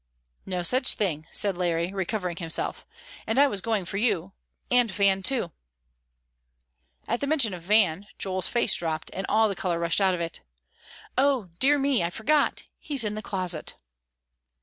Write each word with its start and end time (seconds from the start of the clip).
"No 0.47 0.63
such 0.63 0.95
thing," 0.95 1.27
said 1.31 1.55
Larry, 1.59 1.93
recovering 1.93 2.37
himself, 2.37 2.87
"and 3.27 3.37
I 3.37 3.45
was 3.45 3.61
going 3.61 3.85
for 3.85 3.97
you; 3.97 4.31
and 4.71 4.89
Van, 4.89 5.21
too." 5.21 5.51
At 7.07 7.21
mention 7.21 7.53
of 7.53 7.61
Van, 7.61 8.07
Joel's 8.17 8.47
face 8.47 8.73
dropped, 8.73 9.11
and 9.13 9.27
all 9.29 9.47
the 9.47 9.55
color 9.55 9.77
rushed 9.77 10.01
out 10.01 10.15
of 10.15 10.19
it. 10.19 10.41
"O 11.19 11.49
dear 11.59 11.77
me, 11.77 12.03
I 12.03 12.09
forgot; 12.09 12.63
he's 12.79 13.03
in 13.03 13.13
the 13.13 13.21
closet." 13.21 13.75